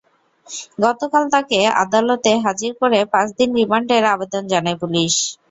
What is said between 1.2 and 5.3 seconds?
তাঁকে আদালতে হাজির করে পাঁচ দিন রিমান্ডের আবেদন জানায় পুলিশ।